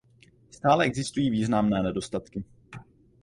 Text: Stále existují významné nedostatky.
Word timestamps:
Stále 0.51 0.85
existují 0.85 1.29
významné 1.29 1.83
nedostatky. 1.83 2.43